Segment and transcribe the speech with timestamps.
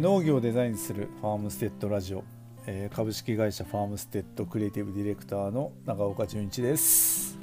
[0.00, 2.24] 農業をデザインするファームステッドラジオ、
[2.66, 7.38] えー、株式会社ファームステッドクリエイティブディレクターの長岡純一です。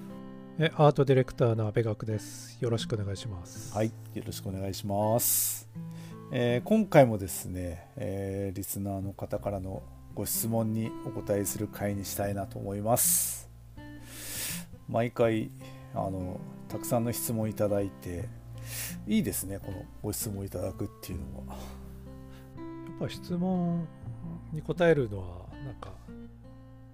[0.58, 2.58] えアートディレクターの阿部学です。
[2.60, 3.76] よろしくお願いします。
[3.76, 5.70] はいよろしくお願いします、
[6.32, 9.84] えー、今回もですね、えー、リスナーの方からの
[10.16, 13.52] ご質問にお答えする回にしたいなと思います。
[14.90, 15.52] 毎回
[15.94, 18.28] あのたくさんの質問いただいて
[19.06, 21.56] いいですねこのご質問いただくっていうのは
[23.00, 23.88] ぱ質問
[24.52, 25.26] に答えるのは
[25.64, 25.92] なんか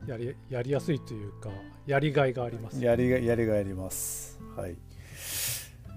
[0.08, 1.50] やりやりやすいというか
[1.86, 4.40] やりがいがあります、ね、やりがやりがいあります。
[4.56, 4.76] はい。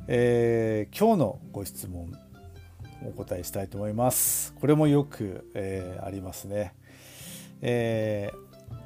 [0.08, 2.12] えー、今日のご質問
[3.04, 4.54] お答えしたいと思います。
[4.60, 6.74] これもよく、えー、ありますね。
[7.60, 8.76] えー、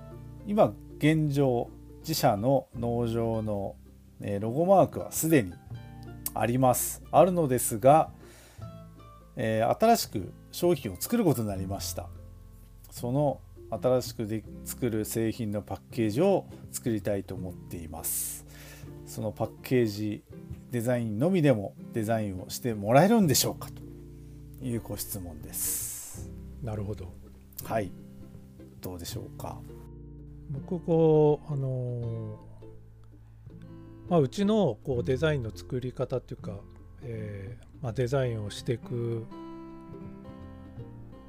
[0.47, 1.69] 今現状
[2.01, 3.77] 自社の農場の、
[4.23, 5.53] えロゴマークはすでに
[6.35, 7.03] あります。
[7.11, 8.11] あるのですが、
[9.37, 12.09] えー、新しく商品を作ることになりました。
[12.91, 18.45] その新しくで作る製品のパッケージを作りたいと思っています。
[19.07, 20.23] そのパッケージ
[20.71, 26.31] デザインのみでもデザインをしてもらえるんでしょうかというご質問です。
[26.63, 27.13] なるほど。
[27.65, 27.93] はい。
[28.81, 29.61] どうでしょうか？
[30.51, 32.39] 僕こうあの
[34.09, 36.59] まあ、うちのこうデザインの作り方っていうか、
[37.05, 39.25] えーまあ、デザインをしていく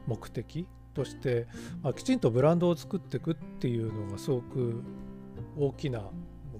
[0.07, 1.47] 目的として、
[1.81, 4.81] まあ、きちんとブランドを作っていくっていうのがすごく
[5.57, 6.01] 大きな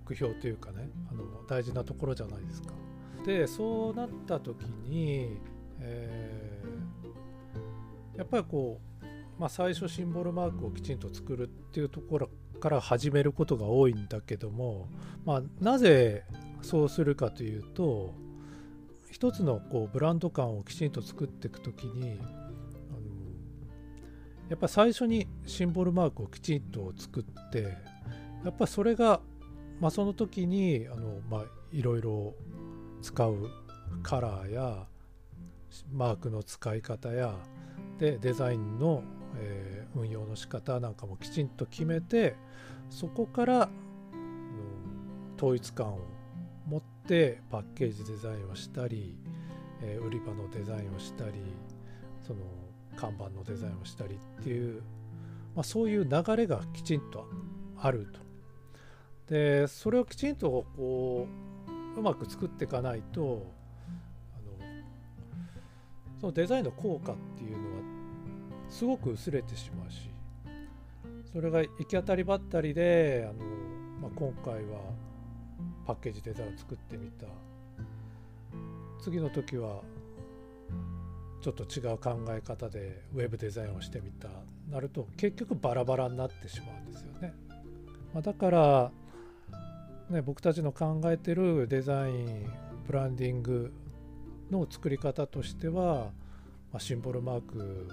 [0.08, 2.70] 目標というかねあの大事なところじゃないですか。
[3.26, 5.38] でそうなった時に、
[5.80, 9.06] えー、やっぱりこう、
[9.40, 14.88] まあ、最初シンボルマークをきちんと作るっていうところから始めることが多いんだけども、
[15.24, 16.24] まあ、なぜ
[16.64, 18.16] そうするかというと
[19.12, 22.20] 一つのこうブランド感をきちんと作っていく時に
[24.52, 27.78] やっぱ最初にシンボルマークをきちんと作って
[28.44, 29.22] やっぱそれが、
[29.80, 32.36] まあ、その時にあの、まあ、いろいろ
[33.02, 33.50] 使う
[34.04, 34.88] カラーや
[35.94, 37.34] マークの使い方や
[37.98, 39.04] でデザインの、
[39.38, 42.36] えー、運用の仕方なんかもきちんと決めて
[42.90, 43.70] そこから
[45.38, 46.00] 統一感を
[46.68, 49.16] 持ってパッケージデザインをしたり、
[49.82, 51.32] えー、売り場のデザインをしたり
[52.22, 52.42] その
[52.96, 54.82] 看板のデザインをしたりっていう、
[55.56, 57.28] まあ、そういう流れがきちんと
[57.78, 58.20] あると。
[59.34, 61.28] でそれをきちんとこ
[61.96, 63.46] ううまく作っていかないと
[64.34, 64.66] あの
[66.20, 67.62] そのデザインの効果っていうのは
[68.70, 70.10] すごく薄れてしまうし
[71.32, 73.46] それが行き当たりばったりであの、
[74.02, 74.80] まあ、今回は
[75.86, 77.26] パッケージデザインを作ってみた
[79.02, 79.82] 次の時は
[81.42, 84.30] ちょっと違う考え方でウェブデザインをしてみた
[84.70, 87.34] なると結局バラバラになってしまうんですよね。
[88.14, 88.92] まあ、だから、
[90.10, 92.52] ね、僕たちの考えてるデザイン
[92.86, 93.74] ブランディング
[94.52, 96.12] の作り方としては、
[96.72, 97.90] まあ、シンボルマーク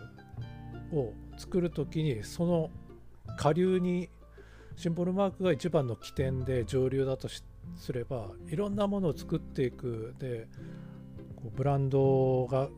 [0.93, 2.71] を作る時にその
[3.37, 4.09] 下流に
[4.77, 10.49] シンボルマークが一番の起点で上流だとすればいろんなものを作っていくで
[11.37, 12.69] こうブランドが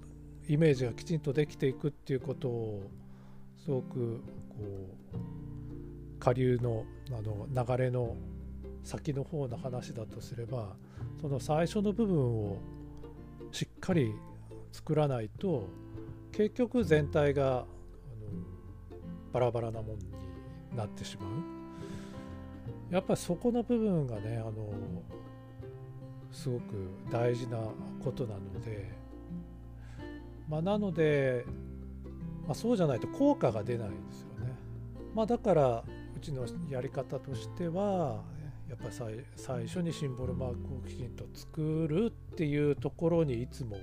[0.51, 2.91] イメージがきちんとできていくっていうことを
[3.65, 4.57] すごくこ
[5.15, 8.17] う下流のあの流れの
[8.83, 10.75] 先の方の話だとすれば
[11.21, 12.57] その最初の部分を
[13.53, 14.13] しっかり
[14.73, 15.69] 作らないと
[16.33, 17.65] 結局全体があの
[19.33, 20.05] バラバラなもんに
[20.77, 22.93] なってしまう。
[22.93, 24.53] やっぱりそこの部分がねあの
[26.33, 27.59] すごく大事な
[28.03, 29.00] ことなので
[30.51, 31.47] まあなので、
[32.47, 34.55] まあ、そうじゃないと効果が出ないんですよね。
[35.15, 35.85] まあだから
[36.17, 38.23] うちのやり方としては
[38.69, 43.79] やっぱり最初にシンボルマークをきちんと作るっていうところにいつも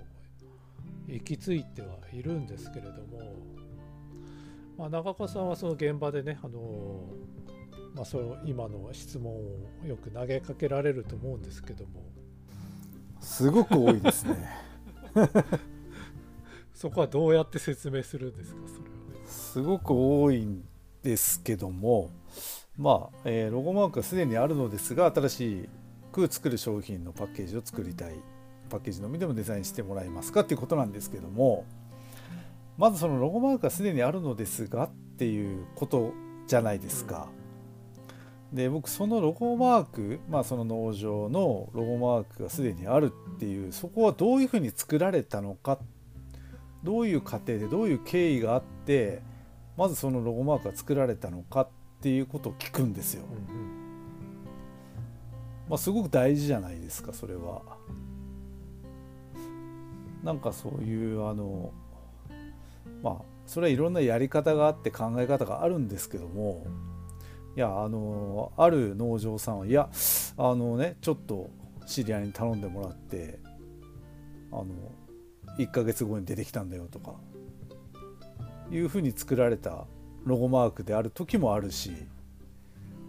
[1.07, 3.57] 行き着いてはいるんですけれども
[4.77, 7.01] まあ、中岡さんはその現場でね、あの
[7.95, 12.03] まあ、その今の質問をよく投げかけられると思うんですけども。
[13.19, 14.37] すごく多いですね
[16.77, 18.61] そこはどうやって説明するんですか？
[18.67, 20.63] それはすごく多いん
[21.01, 22.11] ですけども
[22.77, 25.69] まあ、えー、ロゴマークはすでにあるのですが新し
[26.11, 28.13] く作る商品のパッケージを作りたい
[28.69, 31.65] パッケージのみでもデザインしてもらえますかっていうことなんですけども
[32.77, 36.13] まずそのロゴマークがすでにあるのですがっていうこと
[36.45, 37.27] じゃないですか。
[38.53, 45.79] で僕そのロゴマーク、まあ、その農場のロゴマークがすでにあるっていうそこはどういうふうに作られたのかっ
[46.83, 49.21] どういう過程でどういう経緯があって
[49.77, 51.67] まずそのロゴマークが作られたのかっ
[52.01, 53.23] ていうことを聞くんですよ。
[53.29, 53.77] うんうん
[55.69, 57.61] まあ、すごく大事じゃないですかそれは。
[60.23, 61.71] なんかそういうあの
[63.01, 63.15] まあ
[63.45, 66.65] それはいろんなやり方があって考え方があるんですけども
[67.55, 69.89] いやあのある農場さんはいや
[70.37, 71.49] あのねちょっと
[71.85, 73.39] 知り合いに頼んでもらって
[74.51, 74.65] あの
[75.57, 77.15] 1ヶ月後に出てきたんだよとか。
[78.71, 79.85] いうふうに作られた
[80.25, 81.91] ロゴマークである時もあるし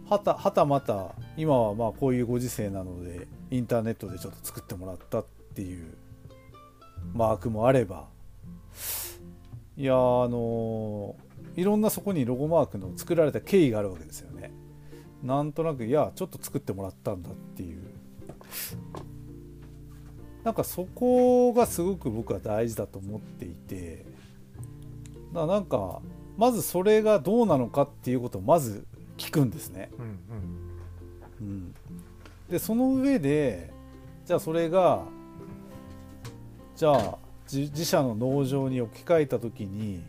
[0.09, 5.95] はたはたまた今はまあこういうご時世なのでインターネットでちょっと作ってもらったっていう
[7.13, 8.07] マークもあれば。
[9.77, 9.97] いやあ
[10.27, 11.15] の
[11.55, 14.51] いろんなそこにロゴマークの作られた経緯があるわけですよね。
[15.23, 17.83] なんとなくいやちょっと作ってもらったんだっていう。
[20.49, 24.03] なんかそこがすごく僕は大事だと思っていて
[25.31, 26.01] だからなんか
[26.39, 28.83] まずそれがどうなのかっていうことをまず
[29.15, 29.91] 聞くんですね。
[29.99, 30.15] うんうん
[31.41, 31.75] うん、
[32.49, 33.69] でその上で
[34.25, 35.03] じゃあそれが
[36.75, 40.01] じゃあ自自社の農場に置き換えた時に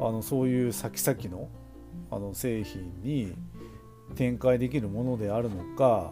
[0.00, 1.48] あのそういう先々の
[2.10, 3.36] あの製品に
[4.16, 6.10] 展開できるものであるのか、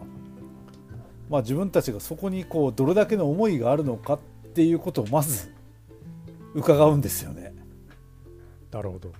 [1.33, 4.19] まあ、自分たちがそこにこうどれだけの思いがあるのかっ
[4.53, 5.51] ていうことをまず
[6.53, 7.55] 伺うんですよね。
[8.69, 9.11] なるほど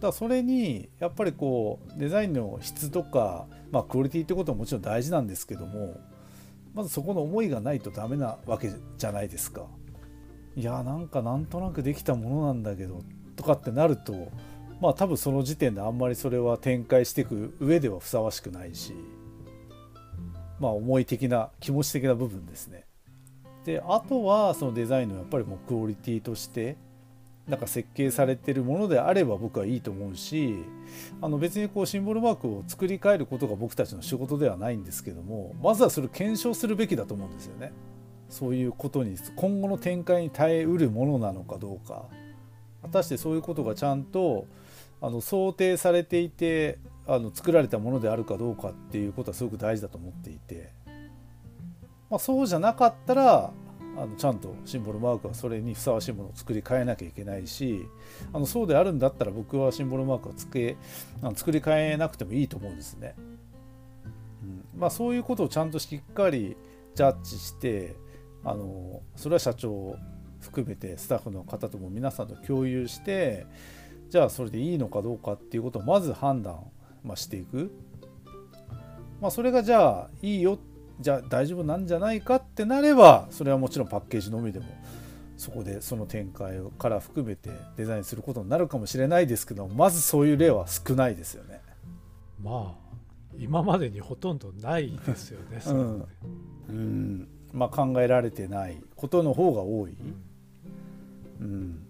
[0.00, 6.00] だそれにやっぱりこうデザインの質とか、まあ、クオリティってことももちろん大事なんですけども
[6.74, 9.66] まずそこの思いがないとダメなわけじゃないですか。
[10.56, 13.04] いやなんかなんとなくできたものなんだけど
[13.36, 14.32] とかってなると
[14.80, 18.94] まあ多分その時点であんまりそれは展開していく上ではふさわしくないし
[20.60, 22.84] まあ思い的な気持ち的な部分ですね。
[23.64, 26.76] であとはそのデザインのやっぱりもうクオリティとして
[27.46, 30.54] なんか設計されてるものであれば僕はいいと思うし
[31.20, 37.72] あの別にこうシンボルマークを作り変えることが僕たちの仕事ではないんですけどもまずはそれ検証するべきだと思うんですよね。
[38.28, 42.04] そういうことに今後の展開に耐えうるものなのかどうか
[42.82, 44.46] 果たしてそういうことがちゃんと
[45.00, 46.78] あの想定されていて
[47.10, 50.70] あの作られたものであるかどうかっていうことはすごく大事だと思っていて、
[52.08, 53.50] まあ、そうじゃなかったら
[53.96, 57.84] あのちゃんとシンボルマークはそれにふさわしいものを作り変えなきゃいけないし
[58.32, 60.76] あのそうであるんだったら僕はシンボルマークはつけ
[61.20, 63.16] あの作り変えなくてもいいと思うんですね。
[64.42, 66.56] うんまあ、そういうことをちゃんとしっかり
[66.94, 67.96] ジャッジして
[68.44, 69.96] あのそれは社長
[70.40, 73.46] 含めてスタッフの方とも皆さんと共有して
[74.08, 76.64] じゃあそれでいいのかどうかっていうことをまず判断、
[77.04, 77.70] まあ、していく、
[79.20, 80.58] まあ、それがじゃあいいよ
[81.00, 84.66] じゃあ大丈夫なんじゃないかってなればそれはもちろんパッケージのみでも
[85.36, 91.60] そこでその展開から含めてデザインすることになるかもしれないですけどまずそういう例は少ないですよね。
[92.42, 92.90] まあ
[93.38, 95.60] 今までにほとんどないですよね。
[95.60, 96.04] それはね
[96.68, 99.96] うんまあ、考えられてないことの方が多い。
[101.40, 101.86] うん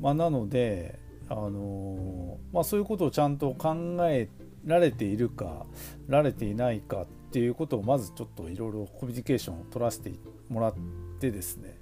[0.00, 4.28] まあ、なので、あのまあ、そういうことをちゃんと考え
[4.64, 5.66] られているか
[6.08, 10.12] られていないかっていうことをまずちょっといろいろコミュニケーションを取らせて
[10.48, 10.74] もらっ
[11.18, 11.78] てですね。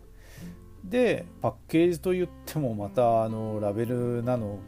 [0.85, 4.59] でパッケージといってもまたあのラベルなの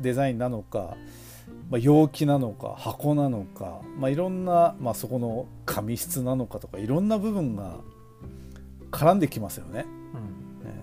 [0.00, 0.96] デザインなのか、
[1.70, 7.76] まあ、容器なのか箱なのか、まあ、いろんな、まあ、そこの紙質なのかとかいろんな部分が
[8.90, 9.86] 絡んできますよね。
[10.14, 10.66] うん。
[10.66, 10.74] ね。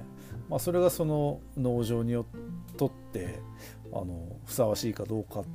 [0.49, 2.25] まあ、それがその農場によっ
[2.75, 3.39] とって
[3.91, 5.45] あのふさわしいかどうかっ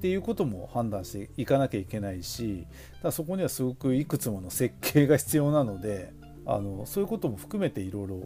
[0.00, 2.66] ていうことも判断していかなきゃいけないし
[3.02, 6.12] だそこにはすごくいくつもの設計が必要なので
[6.44, 8.16] あのそういうことも含めていろいろ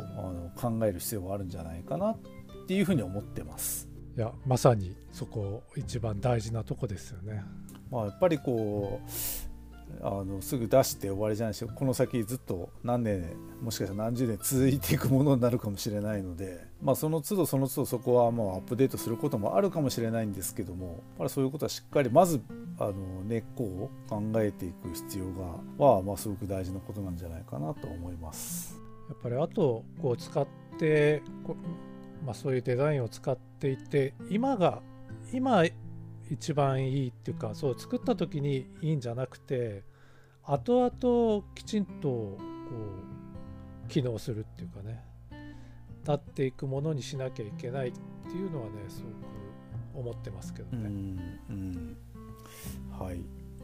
[0.57, 2.19] 考える必要があるんじゃないかなっ
[2.67, 3.89] ていうふうに思ってます。
[4.17, 7.43] いやまさにそこ一番大事なとこですよね。
[7.91, 9.11] まあ、やっぱりこう
[10.03, 22.41] あのすぐ出して終わりじゃないしこの先ずっと何年もしかしたら何十年続いていくものになるかもしれないので、まあ、その都度その都度そこはもうアップデートすることもあるかもしれないんですけどもやっぱりそういうことはしっかりまず
[22.79, 22.93] あの
[23.25, 25.25] 根っこを考えていく必要
[25.79, 28.79] がは、まあ、すごく大事なことなんじゃないかなと思います。
[29.09, 30.47] やっぱりあとこう使っ
[30.79, 31.57] てこ
[32.25, 34.81] まあ、そういうデザインを使っていて今が
[35.33, 35.65] 今
[36.31, 39.85] 一番いいっていうかそう作った時にいいんじゃなくて
[40.43, 42.39] 後々きちんとこ
[43.87, 45.05] う機能するっていうかね。
[46.05, 49.03] なっていくものにしなきゃいけないっていうのはねす
[49.95, 50.89] ごく思ってますけどうね。
[50.89, 51.97] んうん。
[52.99, 53.21] はい。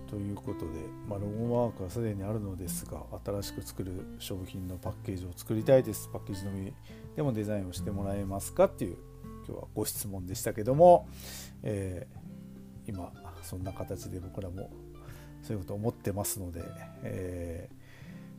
[0.09, 0.73] ということで、
[1.09, 6.11] まあ、ロゴマークはすでにあるのですが新しく作る商品のパッケージを作りたいです。
[6.12, 6.73] パッケージのみ
[7.16, 8.97] でもデザインをしてもらえますかっていう
[9.47, 11.09] 今日はご質問でしたけども、
[11.62, 12.22] えー、
[12.87, 13.12] 今
[13.43, 14.71] そんな形で僕らも
[15.43, 16.62] そういうことを思ってますので、
[17.03, 17.69] え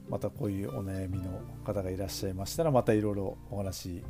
[0.07, 4.03] ー、またこういうお悩みの方がいらっしゃいましたらまたいろいろお話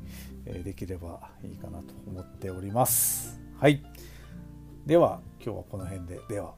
[0.45, 3.39] できればいいかなと思っております。
[3.59, 3.83] はい。
[4.85, 6.19] では今日はこの辺で。
[6.29, 6.53] では。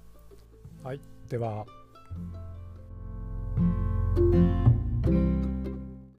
[0.83, 0.99] はい。
[1.29, 1.65] では。